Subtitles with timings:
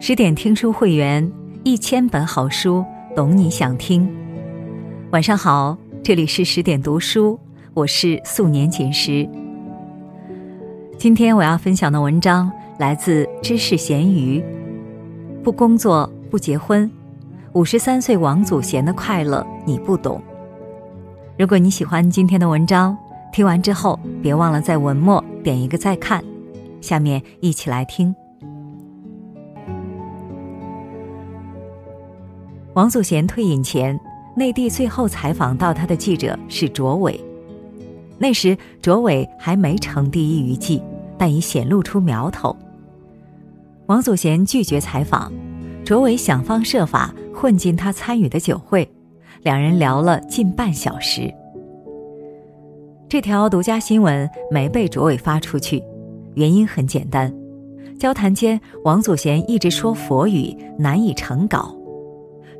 [0.00, 1.32] 十点听书会员，
[1.64, 2.84] 一千本好书，
[3.16, 4.08] 懂你想听。
[5.10, 7.38] 晚上好，这里是十点读书，
[7.74, 9.28] 我是素年锦时。
[10.96, 14.42] 今天我要分享的文章来自知识咸鱼。
[15.42, 16.88] 不工作，不结婚，
[17.54, 20.22] 五十三岁王祖贤的快乐你不懂。
[21.36, 22.96] 如果你喜欢今天的文章，
[23.32, 26.22] 听完之后别忘了在文末点一个再看。
[26.80, 28.14] 下面一起来听。
[32.78, 33.98] 王祖贤退隐前，
[34.36, 37.20] 内地最后采访到他的记者是卓伟。
[38.18, 40.80] 那时卓伟还没成第一娱记，
[41.18, 42.56] 但已显露出苗头。
[43.86, 45.32] 王祖贤拒绝采访，
[45.84, 48.88] 卓伟想方设法混进他参与的酒会，
[49.42, 51.34] 两人聊了近半小时。
[53.08, 55.82] 这条独家新闻没被卓伟发出去，
[56.34, 57.34] 原因很简单：
[57.98, 61.74] 交谈间，王祖贤一直说佛语，难以成稿。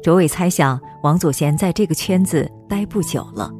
[0.02, 3.52] 卓伟猜想，王祖贤在这个圈子待不久了。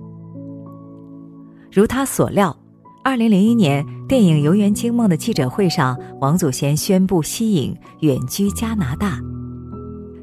[1.71, 2.57] 如他所料，
[3.03, 9.19] 二零零一年电影《游园惊梦》的记者会上，王祖贤宣布息影，远居加拿大。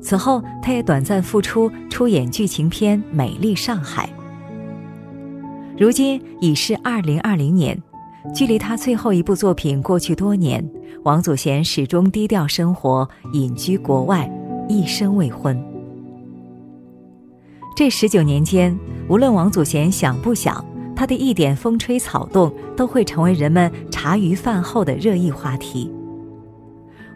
[0.02, 4.08] 此后，他也短暂复出，出演剧情片《美丽上海》。
[5.78, 7.78] 如今已是二零二零年，
[8.34, 10.66] 距离他最后一部作品过去多年，
[11.04, 14.32] 王祖贤始终低调生活，隐居国外，
[14.70, 15.75] 一生未婚。
[17.76, 18.74] 这十九年间，
[19.10, 20.64] 无论王祖贤想不想，
[20.96, 25.92] 他的一点风吹草动都会成为人们茶余饭后的热议话题。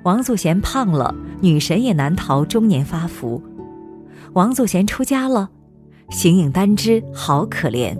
[0.03, 3.41] 王祖贤胖了，女神也难逃中年发福；
[4.33, 5.49] 王祖贤出家了，
[6.09, 7.97] 形影单只，好可怜。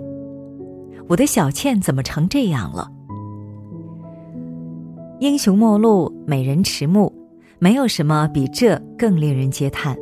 [1.08, 2.90] 我的小倩怎么成这样了？
[5.20, 7.10] 英雄末路，美人迟暮，
[7.58, 9.96] 没有什么比这更令人嗟叹。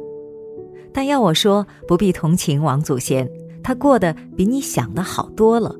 [0.92, 3.28] 但要我说，不必同情王祖贤，
[3.62, 5.74] 他过得比你想的好多了。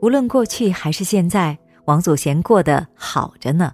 [0.00, 3.72] 无论过去还是现在，王祖贤过得好着呢。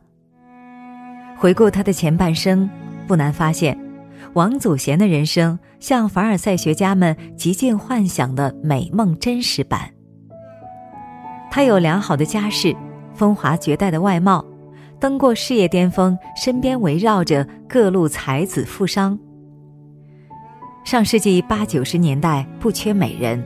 [1.37, 2.69] 回顾他的前半生，
[3.07, 3.79] 不难发现，
[4.33, 9.91] 王祖贤的人生像凡尔赛学家们极尽幻想的美梦真实版。
[11.51, 12.75] 他有良好的家世，
[13.15, 14.45] 风华绝代的外貌，
[14.99, 19.19] 登过事业巅峰，身边围绕着各路才子富商。
[20.87, 23.45] 上世纪八九十年代不缺美人，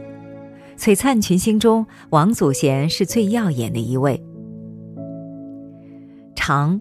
[0.76, 4.22] 璀璨群星中，王祖贤是最耀眼的一位。
[6.36, 6.78] 长，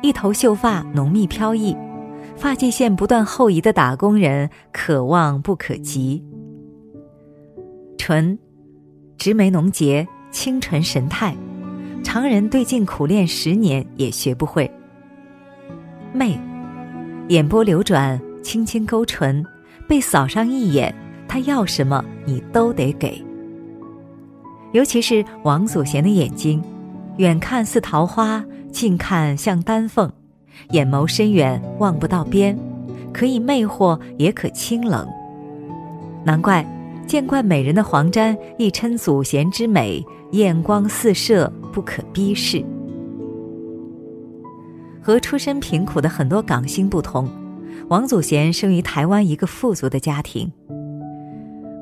[0.00, 1.76] 一头秀发浓密飘逸，
[2.34, 6.24] 发际线不断后移的打工人可望不可及。
[7.98, 8.38] 纯，
[9.18, 11.36] 直眉浓睫，清纯神态，
[12.02, 14.70] 常人对镜苦练十年也学不会。
[16.14, 16.40] 媚，
[17.28, 19.44] 眼波流转，轻轻勾唇。
[19.90, 20.94] 被扫上一眼，
[21.26, 23.20] 他要什么你都得给。
[24.70, 26.62] 尤其是王祖贤的眼睛，
[27.16, 30.08] 远看似桃花，近看像丹凤，
[30.70, 32.56] 眼眸深远，望不到边，
[33.12, 35.04] 可以魅惑，也可清冷。
[36.24, 36.64] 难怪
[37.04, 40.00] 见惯美人的黄沾亦称祖贤之美，
[40.30, 42.64] 艳光四射，不可逼视。
[45.02, 47.28] 和出身贫苦的很多港星不同。
[47.90, 50.48] 王祖贤生于台湾一个富足的家庭，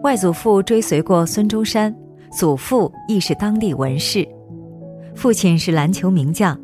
[0.03, 1.95] 外祖父追随过孙中山，
[2.33, 4.27] 祖父亦是当地文士，
[5.15, 6.59] 父亲是篮球名将。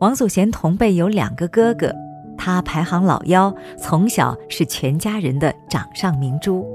[0.00, 1.94] 王祖贤同辈有两个哥哥，
[2.36, 6.66] 他排行老幺，从小是全家人的掌上明珠。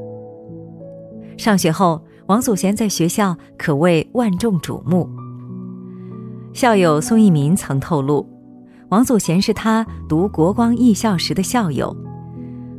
[1.38, 5.10] 上学后，王祖贤在学校可谓万众瞩目。
[6.54, 8.26] 校友宋一民曾透露。
[8.90, 11.96] 王祖贤是他读国光艺校时的校友，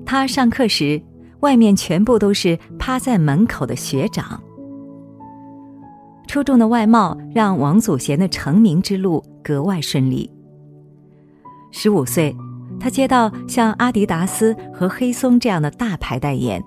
[0.07, 1.01] 他上课时，
[1.41, 4.43] 外面全部都是趴在门口的学长。
[6.27, 10.31] 出众的外貌让王祖贤的成名之路格外顺利。
[11.73, 12.35] 十五岁，
[12.81, 16.62] 他接到像阿迪达斯和黑松这样的大牌代言，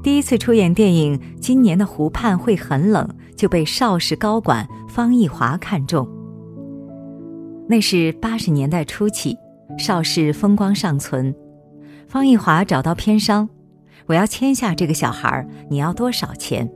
[0.00, 3.04] 第一次出演电影《今年的湖畔会很冷》，
[3.36, 6.08] 就被邵氏高管方逸华看中。
[7.70, 9.38] 那是八十年代初期，
[9.78, 11.32] 邵氏风光尚存。
[12.08, 13.48] 方逸华找到片商，
[14.06, 16.68] 我要签下这个小孩你要多少钱？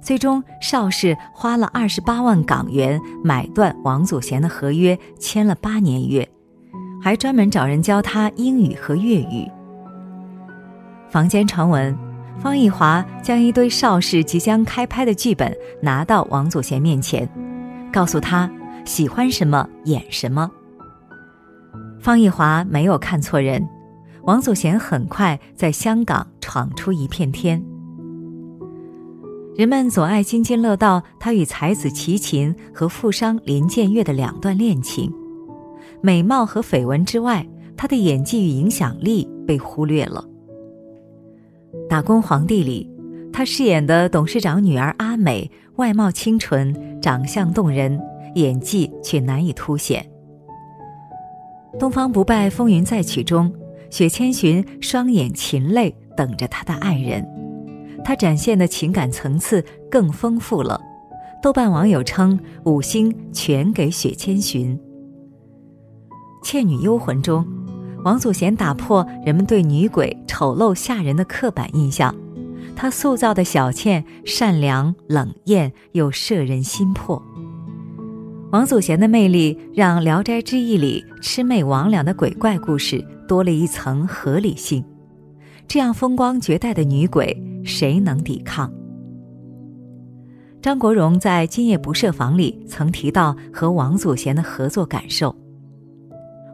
[0.00, 6.28] 最终，邵氏花了二十八万港元买断王祖贤的合约，签了八年约，
[7.02, 9.50] 还专门找人教他英语和粤语。
[11.08, 11.98] 坊间传闻，
[12.38, 17.28] 方逸华将一堆邵氏即将开拍的剧本拿到王祖贤面前，
[17.92, 18.48] 告诉他。
[18.84, 20.50] 喜欢什么演什么。
[22.00, 23.66] 方逸华没有看错人，
[24.24, 27.62] 王祖贤很快在香港闯出一片天。
[29.56, 35.12] 人们总爱津津乐道他与才子齐秦和富商林建岳的两段恋情，
[36.02, 37.46] 美貌和绯闻之外，
[37.76, 40.24] 他的演技与影响力被忽略了。
[41.88, 42.90] 《打工皇帝》里，
[43.32, 48.00] 他饰演的董事长女儿阿美，外貌清纯，长相动人，
[48.34, 50.04] 演技却难以凸显。
[51.78, 53.52] 《东方不败风云再起》中，
[53.90, 57.26] 雪千寻双眼噙泪，等着他的爱人。
[58.04, 60.80] 他展现的情感层次更丰富了，
[61.42, 64.78] 豆瓣网友称五星全给雪千寻。
[66.46, 67.44] 《倩女幽魂》中，
[68.04, 72.14] 王祖贤打破人们对女鬼丑陋吓人的刻板印象，
[72.76, 77.20] 他塑造的小倩善良冷艳又摄人心魄。
[78.54, 84.84] 王祖贤的魅力让《聊斋志异》里魑魅魍魉的鬼怪故事多了一层合理性。
[85.66, 88.72] 这样风光绝代的女鬼，谁能抵抗？
[90.62, 95.34] 张国荣在《今夜不设防》里曾提到和王祖贤的合作感受。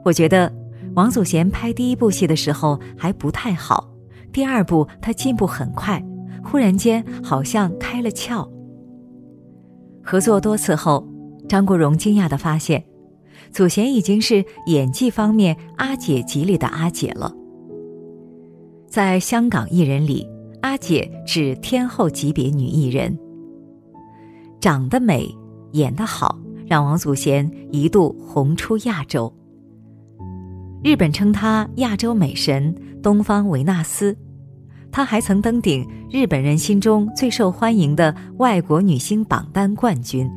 [0.02, 0.50] 我觉得
[0.94, 3.86] 王祖贤拍第一部戏的时候还不太好，
[4.32, 6.02] 第二部他进步很快，
[6.42, 8.48] 忽然间好像开了窍。
[10.02, 11.06] 合作多次后，
[11.50, 12.84] 张国荣惊讶地发现，
[13.50, 17.34] 祖贤已经是演技方面阿姐级里的阿姐了。
[18.86, 20.24] 在香港艺人里，
[20.60, 23.18] 阿姐指天后级别女艺人。
[24.60, 25.28] 长得美，
[25.72, 26.38] 演得好，
[26.68, 29.34] 让王祖贤一度红出亚洲。
[30.84, 32.72] 日本称她亚洲美神、
[33.02, 34.16] 东方维纳斯。
[34.92, 40.30] 她还曾登顶日本人心中最受欢迎的外国女星榜单冠军。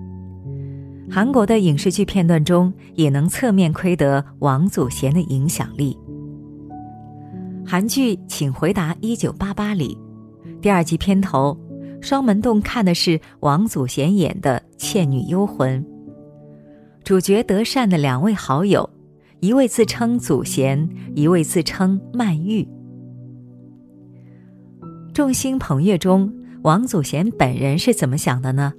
[1.10, 5.98] 韩国的影视剧片段中，也能侧面窥得王祖贤的影响力。
[7.66, 9.98] 韩剧《请回答一九八八》里，
[10.62, 11.58] 第二集片头，
[12.02, 15.84] 双门洞看的是王祖贤演的《倩女幽魂》。
[17.04, 18.90] 主角德善的两位好友，
[19.40, 22.68] 一位自称祖贤，一位自称曼玉。
[25.14, 26.34] 众星捧月中，
[26.64, 28.74] 王祖贤本人是怎么想的呢？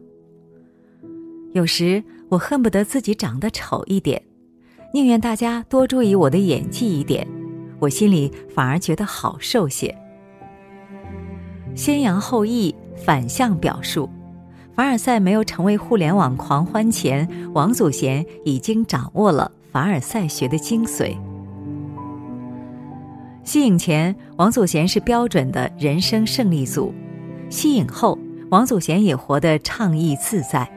[1.52, 2.02] 有时
[2.34, 4.20] 我恨不得自己长得丑一点，
[4.92, 7.26] 宁愿大家多注意我的演技一点。
[7.78, 9.94] 我心里反而觉得好受些。
[11.76, 14.10] 先扬后抑，反向表述，
[14.74, 21.16] 凡尔赛没有成为互联网狂欢前，王祖贤已经掌握了凡尔赛学的精髓。
[23.44, 26.92] 吸影前，王祖贤是标准的人生胜利组；
[27.48, 28.18] 吸影后，
[28.50, 30.68] 王祖贤也活得畅意自在。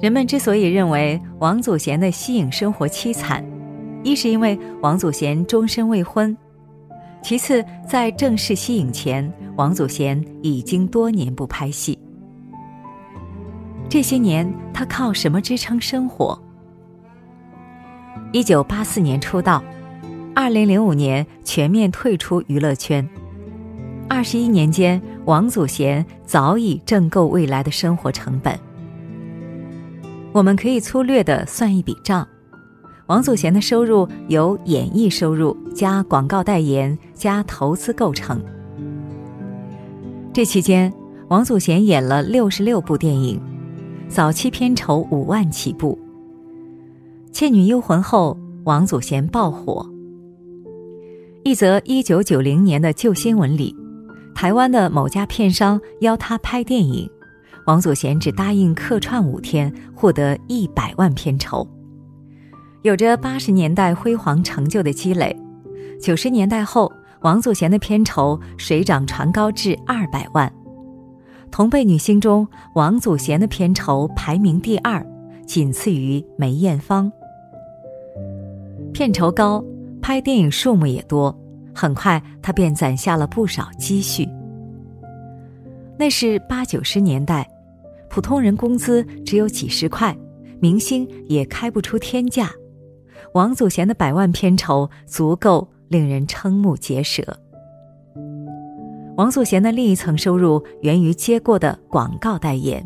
[0.00, 3.42] 人们之所以认为王祖贤的吸影生活凄惨，
[4.02, 6.36] 一是因为王祖贤终身未婚，
[7.22, 11.98] 其次在正式息影前，王祖贤已经多年不拍戏。
[13.88, 16.38] 这些年他靠什么支撑生活？
[18.32, 19.64] 一九八四年出道，
[20.34, 23.08] 二零零五年全面退出娱乐圈，
[24.10, 28.58] 二十一年间，王祖贤早已挣够未来的生活成本。
[30.36, 32.28] 我们可以粗略的算一笔账。
[33.06, 38.38] 王祖贤的收入由演艺收入加广告代言加投资构成。
[40.34, 40.92] 这期间，
[41.28, 43.40] 王祖贤演了六十六部电影，
[44.10, 45.98] 早期片酬五万起步。
[47.32, 49.88] 《倩女幽魂》后，王祖贤爆火。
[51.44, 53.74] 一则一九九零年的旧新闻里，
[54.34, 57.08] 台湾的某家片商邀他拍电影，
[57.66, 61.66] 王祖贤只答应客串五天，获得一百万片酬。
[62.82, 65.36] 有着八十年代辉煌成就的积累，
[66.00, 66.90] 九十年代后，
[67.22, 70.50] 王祖贤的片酬水涨船高至二百万。
[71.50, 72.46] 同辈女星中，
[72.76, 75.04] 王祖贤的片酬排名第二，
[75.44, 77.10] 仅次于梅艳芳。
[78.92, 79.64] 片酬高，
[80.00, 81.36] 拍电影数目也多，
[81.74, 84.28] 很快她便攒下了不少积蓄。
[85.98, 87.48] 那是八九十年代，
[88.16, 90.16] 普通人工资只有几十块，
[90.58, 92.50] 明星也开不出天价。
[93.34, 97.22] 王祖贤的百万片酬足够令人瞠目结舌。
[99.18, 102.82] 王祖贤的另一层收入源于接过的广告代言。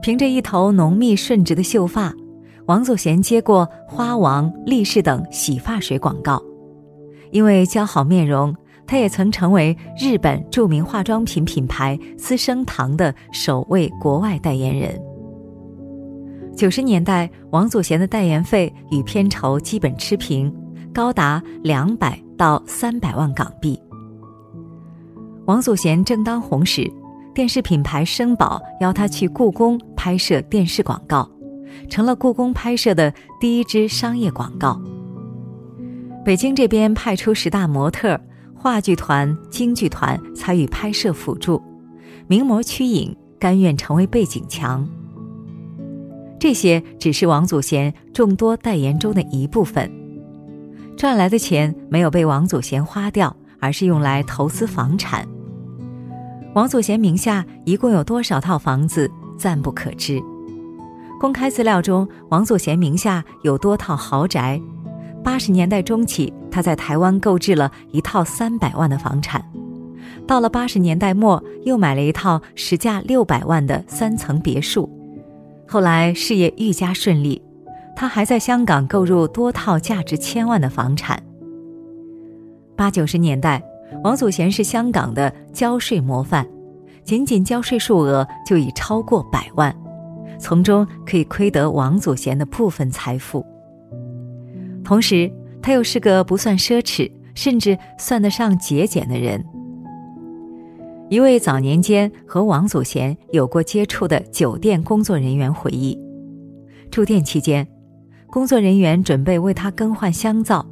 [0.00, 2.14] 凭着一头浓密顺直的秀发，
[2.64, 6.42] 王祖贤接过花王、力士等洗发水广告。
[7.30, 15.00] 因为姣好面容，他也曾成为日本著名化妆品品牌资生堂的首位国外代言人。
[16.54, 20.54] 九十年代，王祖贤的代言费与片酬基本持平，
[20.92, 23.80] 高达两百到三百万港币。
[25.46, 26.86] 王祖贤正当红时，
[27.34, 31.28] 电视品牌生宝邀他去故宫拍摄电视广告，
[31.88, 34.78] 成了故宫拍摄的第一支商业广告。
[36.24, 38.20] 北京这边派出十大模特、
[38.62, 41.60] 话剧团、京剧团参与拍摄辅助，
[42.28, 44.88] 名模曲颖甘愿成为背景墙。
[46.38, 49.90] 这些只是王祖贤众多代言中的一部分，
[50.96, 55.26] 赚来的钱没有被王祖贤花掉，而是用来投资房产。
[56.54, 60.22] 王祖贤名下一共有多少套房子，暂不可知。
[61.18, 64.62] 公开资料中，王祖贤名下有多套豪宅。
[65.24, 69.42] 八十年代中期，他在台湾购置了一套三百万的房产，
[70.26, 74.88] 到了八十年代末，又买了一套实价六百万的三层别墅。
[75.66, 77.40] 后来事业愈加顺利，
[77.96, 81.20] 他还在香港购入多套价值千万的房产。
[82.76, 83.62] 八九十年代，
[84.04, 86.46] 王祖贤是香港的交税模范，
[87.02, 89.74] 仅仅交税数额就已超过百万，
[90.38, 93.44] 从中可以窥得王祖贤的部分财富。
[94.84, 95.32] 同时，
[95.62, 99.42] 他又是个不算奢侈，甚至算得上节俭的人。
[101.08, 105.98] 一位早年间和王祖贤有过接触的酒店工作人员回忆，
[106.90, 107.68] 住店期间，
[108.28, 110.66] 工作人员准备为他更换香皂，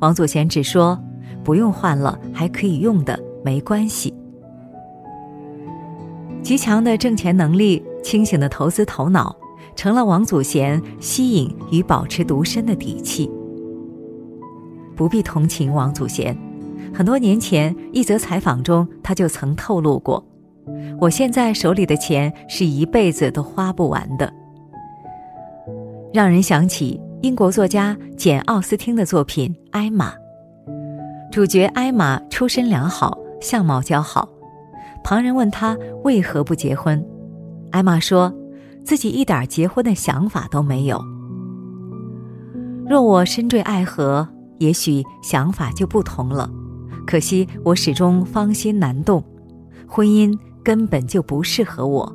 [0.00, 1.00] 王祖贤只说
[1.44, 4.12] ：“不用换了，还可以用的，没关系。”
[6.42, 9.34] 极强的挣钱能力、清醒的投资头脑，
[9.76, 13.30] 成了王祖贤吸引与保持独身的底气。
[14.96, 16.36] 不必同情王祖贤，
[16.94, 20.24] 很多年前一则采访中，他就曾透露过
[21.00, 24.32] ：“我现在手里的钱是一辈子都花不完的。”
[26.14, 30.10] 让人想起英国作家简·奥斯汀的作品《艾玛》，
[31.32, 34.28] 主角艾玛出身良好，相貌姣好。
[35.02, 37.04] 旁人问他为何不结婚，
[37.72, 38.32] 艾玛说
[38.84, 41.02] ：“自己一点结婚的想法都没有。
[42.88, 44.28] 若我深坠爱河。”
[44.64, 46.50] 也许想法就不同了，
[47.06, 49.22] 可惜我始终芳心难动，
[49.86, 52.10] 婚姻根本就不适合我，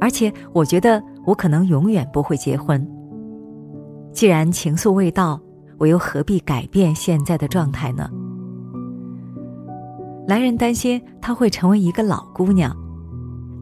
[0.00, 2.84] 而且我觉得我可能永远不会结婚。
[4.12, 5.40] 既然情愫未到，
[5.78, 8.10] 我又何必改变现在的状态呢？
[10.26, 12.76] 男人担心她会成为一个老姑娘，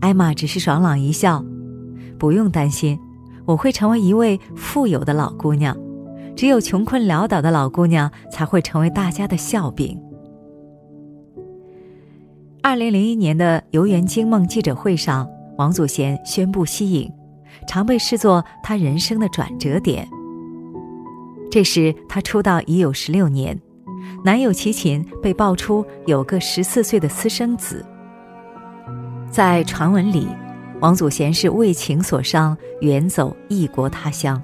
[0.00, 1.44] 艾玛只是爽朗一笑
[2.18, 2.98] ：“不用担心，
[3.44, 5.76] 我会成为一位富有的老姑娘。”
[6.36, 10.00] 只有穷困潦倒的老姑娘才会成为大家的笑柄。
[12.62, 17.12] 二零零一年的游园惊梦记者会上，王祖贤宣布息影，
[17.68, 20.08] 常被视作他人生的转折点。
[21.50, 23.56] 这时他出道已有十六年，
[24.24, 27.84] 男友齐秦被爆出有个十四岁的私生子。
[29.30, 30.26] 在传闻里，
[30.80, 34.42] 王祖贤是为情所伤，远走异国他乡。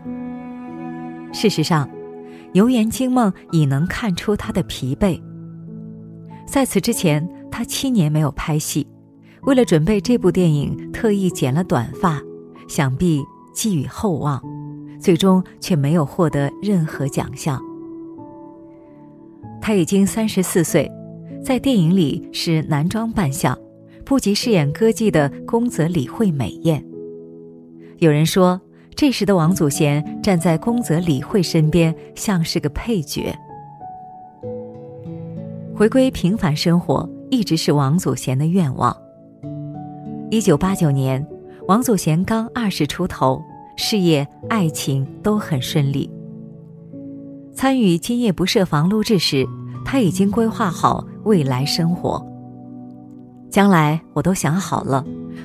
[1.33, 1.87] 事实上，
[2.53, 5.21] 《游园惊梦》已能看出他的疲惫。
[6.47, 8.87] 在此之前，他七年没有拍戏，
[9.43, 12.21] 为了准备这部电影，特意剪了短发，
[12.69, 13.23] 想必
[13.55, 14.43] 寄予厚望，
[15.01, 17.63] 最终却没有获得任何奖项。
[19.61, 20.91] 他已经三十四岁，
[21.45, 23.57] 在电影里是男装扮相，
[24.05, 26.85] 不及饰演歌妓的宫泽理惠美艳。
[27.99, 28.61] 有人说。
[29.01, 33.35] 这时的王祖贤站在宫泽理惠身边，像是个配角。
[35.75, 38.95] 回归平凡生活一直是王祖贤的愿望。
[40.31, 41.27] 一九八九年，
[41.67, 43.43] 王祖贤刚二十出头，
[43.75, 46.11] 事业、爱情都很顺利。
[47.55, 49.47] 参与《今夜不设防》录制时，
[49.83, 52.23] 他已经规划好未来生活。
[53.49, 55.03] 将来我都想好了，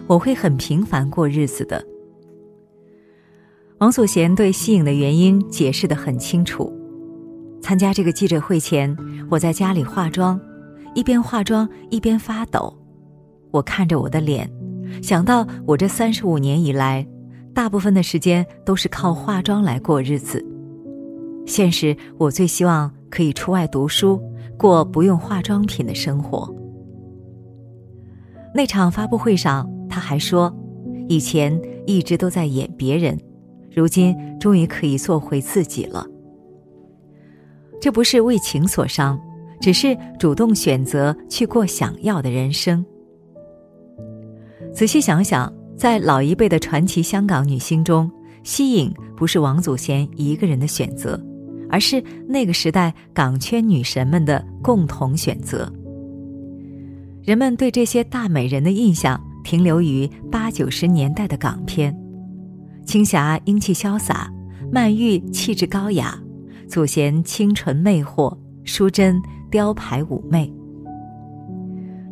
[0.07, 1.81] 我会很平凡过日子的。
[3.79, 6.71] 王祖贤对息影的原因解释得很清楚。
[7.61, 8.95] 参加这个记者会前，
[9.29, 10.39] 我在家里化妆，
[10.93, 12.73] 一边化妆一边发抖。
[13.51, 14.49] 我看着我的脸，
[15.01, 17.05] 想到我这三十五年以来，
[17.53, 20.43] 大部分的时间都是靠化妆来过日子。
[21.45, 24.21] 现实，我最希望可以出外读书，
[24.57, 26.49] 过不用化妆品的生活。
[28.53, 30.53] 那场发布会上，他还说，
[31.09, 33.19] 以前一直都在演别人。
[33.75, 36.07] 如今终于可以做回自己了。
[37.81, 39.19] 这不是为情所伤，
[39.59, 42.83] 只是主动选择去过想要的人生。
[44.73, 48.09] 仔细想想，在老一辈的传奇香港女星中，
[48.43, 51.21] 西影不是王祖贤一个人的选择，
[51.69, 55.71] 而是那个时代港圈女神们的共同选择。
[57.23, 61.95] 人们对这些大美人的印象停留于八九十年代的港片，
[62.85, 64.31] 青霞英气潇洒，
[64.71, 66.17] 曼玉气质高雅，
[66.67, 70.53] 祖贤清纯魅惑，淑珍雕牌妩媚。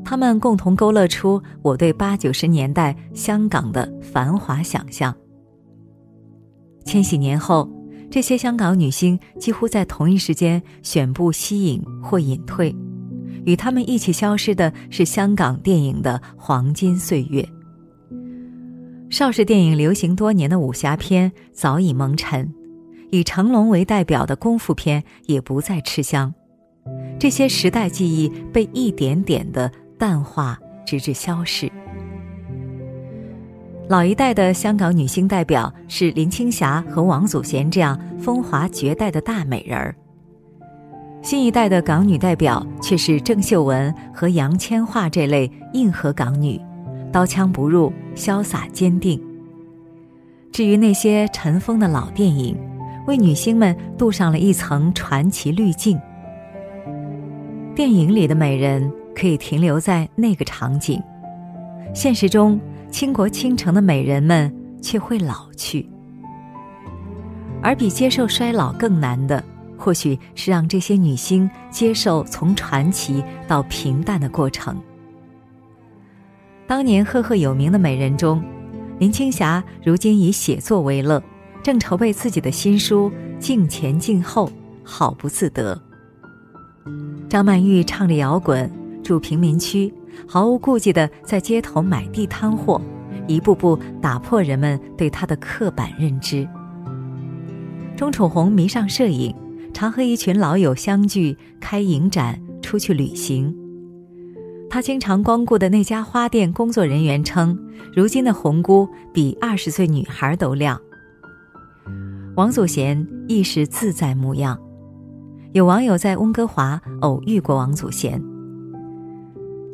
[0.03, 5.15] 他们共同勾勒出我对八九十年代香港的繁华想象。
[6.83, 7.69] 千禧年后，
[8.09, 12.75] 这些香港女星几乎在同一时间选部息影或隐退。
[13.45, 17.47] 与她们一起消失的是香港电影的黄金岁月。
[19.13, 22.51] 邵氏电影流行多年的武侠片早已蒙尘，
[23.11, 26.33] 以成龙为代表的功夫片也不再吃香。
[27.19, 31.71] 这些时代记忆被一点点的淡化，直至消逝。
[33.87, 39.95] 老一代的香港女星代表是林青霞和王祖贤这样风华绝代的大美人儿。
[41.21, 46.59] 新一代的港女代表却是郑秀文和杨千嬅这类硬核港女，
[47.13, 49.21] 刀枪不入，潇洒坚定。
[50.51, 52.57] 至于那些尘封的老电影，
[53.05, 55.99] 为女星们镀上了一层传奇滤镜。
[57.75, 60.99] 电影里的美人可以停留在那个场景，
[61.93, 64.51] 现实中倾国倾城的美人们
[64.81, 65.87] 却会老去，
[67.61, 69.43] 而比接受衰老更难的。
[69.75, 74.81] 或许是让这些女星接受从传奇到平淡的过程。
[76.67, 78.43] 当年赫赫有名的美人中，
[78.99, 81.21] 林青霞如今以写作为乐，
[81.61, 84.47] 正筹备自己的新书《镜前镜后》，
[84.83, 85.79] 好不自得。
[87.29, 88.71] 张曼玉唱着摇滚，
[89.03, 89.93] 住贫民区，
[90.27, 92.81] 毫无顾忌的在街头买地摊货，
[93.27, 96.47] 一步步打破人们对她的刻板认知。
[97.95, 99.35] 钟楚红迷上摄影。
[99.75, 103.62] 常和一群老友相聚，开影展，出去旅行。
[104.73, 107.55] 他经常光顾的那家花店工作人员称，
[107.95, 110.81] 如今的红姑比二十岁女孩都亮。
[112.35, 114.59] 王祖贤亦是自在模样。
[115.51, 118.19] 有网友在温哥华偶遇过王祖贤，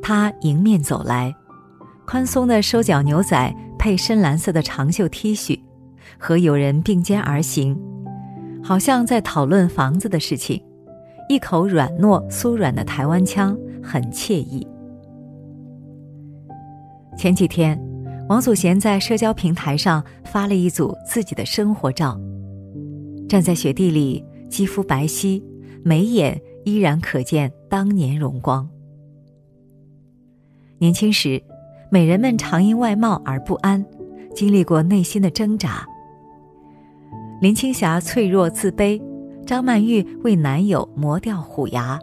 [0.02, 1.34] 他迎面走来，
[2.06, 5.58] 宽松的收脚牛仔配深蓝色的长袖 T 恤，
[6.18, 7.80] 和友人并肩而行。
[8.62, 10.62] 好像在讨论房子的事情，
[11.30, 14.68] 一口软糯酥软的台湾腔，很惬意。
[17.20, 17.78] 前几天，
[18.30, 22.18] 王祖贤在社交平台上发了一组自己的生活照，
[23.28, 25.44] 站在雪地里，肌肤白皙，
[25.84, 28.66] 眉眼依然可见当年荣光。
[30.78, 31.44] 年轻时，
[31.92, 33.86] 美人们常因外貌而不安，
[34.34, 35.86] 经历过内心的挣扎。
[37.42, 38.98] 林青霞脆弱自卑，
[39.46, 42.00] 张曼玉为男友磨掉虎牙，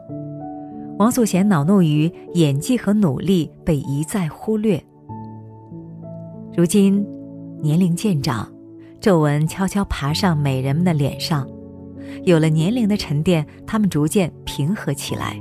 [0.98, 4.78] 王祖贤恼怒于演技和努力被一再忽略。
[6.56, 7.06] 如今，
[7.60, 8.50] 年龄渐长，
[8.98, 11.46] 皱纹悄悄爬上美人们的脸上，
[12.24, 15.38] 有了年龄的沉淀，他们逐渐平和起来。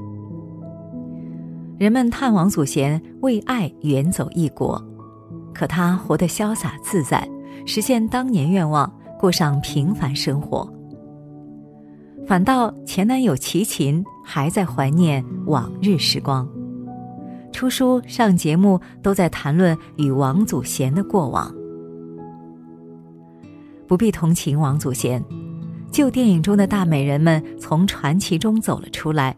[1.78, 4.84] 人们叹王祖贤为爱远走异国，
[5.54, 7.26] 可他活得潇洒自在，
[7.66, 8.92] 实现当年愿望。
[9.18, 10.70] 过上平凡生活，
[12.28, 16.48] 反倒前男友齐秦还在怀念往日时光，
[17.56, 21.50] 出书上节目都在谈论与王祖贤的过往。
[23.88, 25.24] 不必同情王祖贤，
[25.90, 29.34] 旧电影中的大美人们从传奇中走了出来，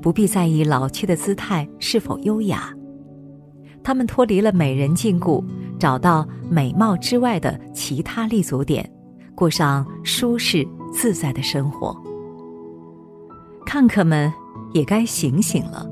[0.00, 2.72] 不必在意老去的姿态是否优雅，
[3.82, 5.44] 他们脱离了美人禁锢。
[5.80, 8.88] 找到美貌之外的其他立足点，
[9.34, 12.00] 过上舒适自在的生活。
[13.66, 14.32] 看客们
[14.72, 15.91] 也该醒醒了。